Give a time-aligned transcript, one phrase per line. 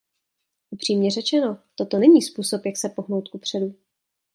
[0.71, 3.75] Upřímně řečeno, toto není způsob, jak se pohnout kupředu.